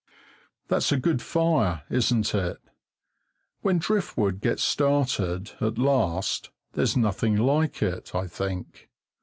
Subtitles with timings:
[0.67, 2.57] That's a good fire, isn't it?
[3.61, 8.89] When driftwood gets started at last there's nothing like it, I think.